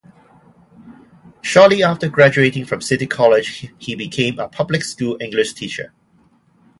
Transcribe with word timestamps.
Shortly 1.43 1.83
after 1.83 2.09
graduating 2.09 2.65
from 2.65 2.81
City 2.81 3.05
College, 3.05 3.71
he 3.77 3.93
became 3.93 4.39
a 4.39 4.47
public 4.47 4.81
school 4.83 5.15
English 5.21 5.53
Teacher. 5.53 5.93